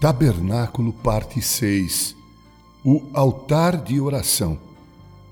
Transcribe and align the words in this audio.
Tabernáculo, 0.00 0.92
parte 0.92 1.42
6 1.42 2.14
O 2.84 3.02
altar 3.12 3.82
de 3.82 4.00
oração. 4.00 4.56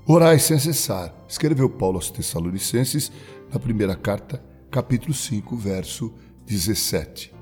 Orai 0.05 0.39
sem 0.39 0.59
cessar, 0.59 1.15
escreveu 1.25 1.69
Paulo 1.69 1.95
aos 1.95 2.11
Tessalonicenses 2.11 3.09
na 3.49 3.61
primeira 3.61 3.95
carta, 3.95 4.43
capítulo 4.69 5.13
5, 5.13 5.55
verso 5.55 6.13
17. 6.45 7.33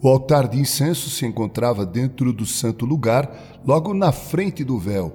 O 0.00 0.08
altar 0.08 0.48
de 0.48 0.58
incenso 0.58 1.10
se 1.10 1.26
encontrava 1.26 1.84
dentro 1.84 2.32
do 2.32 2.46
santo 2.46 2.86
lugar, 2.86 3.60
logo 3.66 3.92
na 3.92 4.10
frente 4.10 4.64
do 4.64 4.78
véu. 4.78 5.14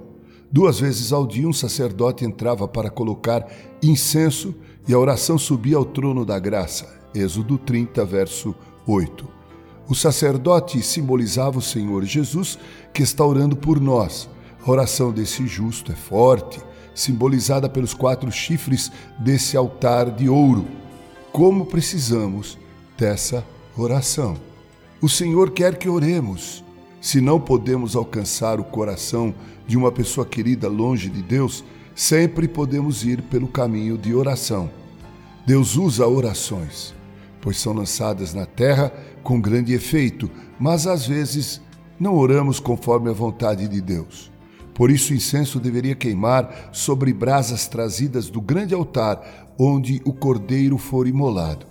Duas 0.52 0.78
vezes 0.78 1.12
ao 1.12 1.26
dia, 1.26 1.48
um 1.48 1.52
sacerdote 1.52 2.24
entrava 2.24 2.68
para 2.68 2.90
colocar 2.90 3.44
incenso 3.82 4.54
e 4.86 4.94
a 4.94 4.98
oração 5.00 5.36
subia 5.36 5.78
ao 5.78 5.84
trono 5.84 6.24
da 6.24 6.38
graça. 6.38 7.00
Êxodo 7.12 7.58
30, 7.58 8.04
verso 8.04 8.54
8. 8.86 9.39
O 9.90 9.94
sacerdote 9.96 10.80
simbolizava 10.84 11.58
o 11.58 11.62
Senhor 11.62 12.04
Jesus, 12.04 12.56
que 12.94 13.02
está 13.02 13.26
orando 13.26 13.56
por 13.56 13.80
nós. 13.80 14.30
A 14.64 14.70
oração 14.70 15.10
desse 15.10 15.48
justo 15.48 15.90
é 15.90 15.96
forte, 15.96 16.60
simbolizada 16.94 17.68
pelos 17.68 17.92
quatro 17.92 18.30
chifres 18.30 18.92
desse 19.18 19.56
altar 19.56 20.12
de 20.12 20.28
ouro. 20.28 20.64
Como 21.32 21.66
precisamos 21.66 22.56
dessa 22.96 23.44
oração. 23.76 24.36
O 25.02 25.08
Senhor 25.08 25.50
quer 25.50 25.76
que 25.76 25.88
oremos. 25.88 26.62
Se 27.00 27.20
não 27.20 27.40
podemos 27.40 27.96
alcançar 27.96 28.60
o 28.60 28.64
coração 28.64 29.34
de 29.66 29.76
uma 29.76 29.90
pessoa 29.90 30.24
querida 30.24 30.68
longe 30.68 31.08
de 31.08 31.20
Deus, 31.20 31.64
sempre 31.96 32.46
podemos 32.46 33.04
ir 33.04 33.22
pelo 33.22 33.48
caminho 33.48 33.98
de 33.98 34.14
oração. 34.14 34.70
Deus 35.44 35.74
usa 35.74 36.06
orações, 36.06 36.94
pois 37.40 37.58
são 37.58 37.72
lançadas 37.72 38.34
na 38.34 38.46
terra 38.46 38.92
com 39.22 39.40
grande 39.40 39.72
efeito, 39.72 40.30
mas 40.58 40.86
às 40.86 41.06
vezes 41.06 41.60
não 41.98 42.16
oramos 42.16 42.58
conforme 42.58 43.10
a 43.10 43.14
vontade 43.14 43.68
de 43.68 43.80
Deus. 43.80 44.30
Por 44.74 44.90
isso, 44.90 45.12
o 45.12 45.16
incenso 45.16 45.60
deveria 45.60 45.94
queimar 45.94 46.70
sobre 46.72 47.12
brasas 47.12 47.68
trazidas 47.68 48.30
do 48.30 48.40
grande 48.40 48.74
altar 48.74 49.48
onde 49.58 50.00
o 50.06 50.12
cordeiro 50.12 50.78
for 50.78 51.06
imolado. 51.06 51.66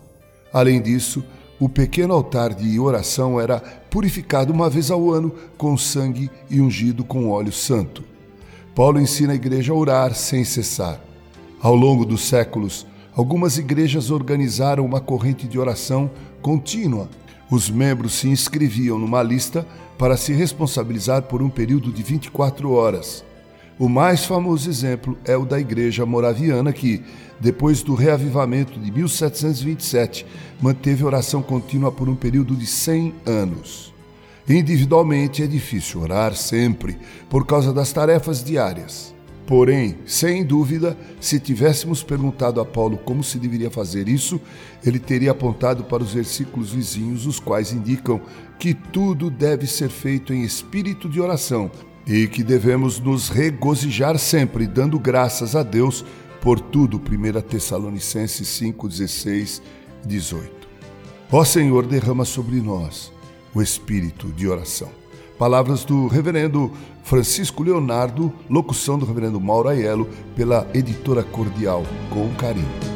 Além 0.53 0.79
disso, 0.81 1.23
o 1.59 1.67
pequeno 1.67 2.13
altar 2.13 2.53
de 2.53 2.79
oração 2.79 3.39
era 3.39 3.59
purificado 3.59 4.53
uma 4.53 4.69
vez 4.69 4.91
ao 4.91 5.09
ano 5.11 5.33
com 5.57 5.75
sangue 5.75 6.29
e 6.49 6.61
ungido 6.61 7.03
com 7.03 7.29
óleo 7.29 7.51
santo. 7.51 8.03
Paulo 8.75 8.99
ensina 8.99 9.33
a 9.33 9.35
igreja 9.35 9.73
a 9.73 9.75
orar 9.75 10.13
sem 10.13 10.45
cessar. 10.45 11.01
Ao 11.59 11.75
longo 11.75 12.05
dos 12.05 12.21
séculos, 12.21 12.85
algumas 13.15 13.57
igrejas 13.57 14.11
organizaram 14.11 14.85
uma 14.85 14.99
corrente 14.99 15.47
de 15.47 15.57
oração 15.59 16.09
contínua. 16.41 17.09
Os 17.49 17.69
membros 17.69 18.13
se 18.13 18.27
inscreviam 18.27 18.99
numa 18.99 19.23
lista 19.23 19.65
para 19.97 20.15
se 20.15 20.33
responsabilizar 20.33 21.23
por 21.23 21.41
um 21.41 21.49
período 21.49 21.91
de 21.91 22.03
24 22.03 22.71
horas. 22.71 23.23
O 23.79 23.87
mais 23.87 24.25
famoso 24.25 24.69
exemplo 24.69 25.17
é 25.23 25.37
o 25.37 25.45
da 25.45 25.59
Igreja 25.59 26.05
Moraviana, 26.05 26.73
que, 26.73 27.01
depois 27.39 27.81
do 27.81 27.95
reavivamento 27.95 28.77
de 28.77 28.91
1727, 28.91 30.25
manteve 30.61 31.05
oração 31.05 31.41
contínua 31.41 31.91
por 31.91 32.09
um 32.09 32.15
período 32.15 32.55
de 32.55 32.65
100 32.65 33.13
anos. 33.25 33.93
Individualmente 34.47 35.43
é 35.43 35.47
difícil 35.47 36.01
orar 36.01 36.35
sempre 36.35 36.97
por 37.29 37.45
causa 37.45 37.71
das 37.71 37.93
tarefas 37.93 38.43
diárias. 38.43 39.15
Porém, 39.49 39.97
sem 40.05 40.45
dúvida, 40.45 40.95
se 41.19 41.39
tivéssemos 41.39 42.03
perguntado 42.03 42.61
a 42.61 42.65
Paulo 42.65 42.99
como 42.99 43.23
se 43.23 43.39
deveria 43.39 43.71
fazer 43.71 44.07
isso, 44.07 44.39
ele 44.85 44.99
teria 44.99 45.31
apontado 45.31 45.85
para 45.85 46.03
os 46.03 46.13
versículos 46.13 46.71
vizinhos, 46.71 47.25
os 47.25 47.39
quais 47.39 47.73
indicam 47.73 48.21
que 48.59 48.75
tudo 48.75 49.27
deve 49.31 49.65
ser 49.65 49.89
feito 49.89 50.31
em 50.31 50.43
espírito 50.43 51.09
de 51.09 51.19
oração 51.19 51.71
e 52.05 52.27
que 52.27 52.43
devemos 52.43 52.99
nos 52.99 53.27
regozijar 53.27 54.19
sempre, 54.19 54.67
dando 54.67 54.99
graças 54.99 55.55
a 55.55 55.63
Deus 55.63 56.05
por 56.41 56.59
tudo. 56.59 56.97
1 56.97 57.41
Tessalonicenses 57.41 58.47
5, 58.49 58.87
16 58.87 59.63
e 60.03 60.07
18. 60.07 60.51
Ó 61.31 61.43
Senhor, 61.43 61.87
derrama 61.87 62.23
sobre 62.23 62.61
nós 62.61 63.11
o 63.55 63.63
espírito 63.63 64.27
de 64.27 64.47
oração. 64.47 64.91
Palavras 65.39 65.85
do 65.85 66.07
reverendo 66.07 66.69
Francisco 67.01 67.63
Leonardo, 67.63 68.29
locução 68.49 68.99
do 68.99 69.05
reverendo 69.05 69.39
Mauro 69.39 69.69
Aiello, 69.69 70.09
pela 70.35 70.67
editora 70.73 71.23
Cordial, 71.23 71.85
com 72.09 72.29
carinho. 72.35 72.88